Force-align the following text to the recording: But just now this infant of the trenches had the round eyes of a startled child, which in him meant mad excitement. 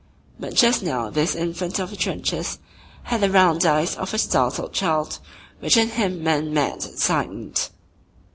But 0.39 0.55
just 0.55 0.81
now 0.81 1.11
this 1.11 1.35
infant 1.35 1.77
of 1.77 1.91
the 1.91 1.95
trenches 1.95 2.57
had 3.03 3.21
the 3.21 3.29
round 3.29 3.67
eyes 3.67 3.95
of 3.95 4.15
a 4.15 4.17
startled 4.17 4.73
child, 4.73 5.19
which 5.59 5.77
in 5.77 5.89
him 5.89 6.23
meant 6.23 6.49
mad 6.51 6.83
excitement. 6.85 7.69